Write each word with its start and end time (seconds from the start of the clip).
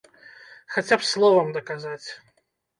Хаця 0.77 0.95
б 1.03 1.07
словам 1.11 1.55
даказаць! 1.61 2.05